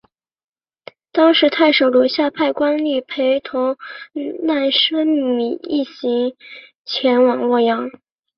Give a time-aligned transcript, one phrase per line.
[1.11, 3.77] 当时太守刘夏派官吏陪同
[4.41, 6.35] 难升米一行
[6.83, 7.87] 前往洛阳。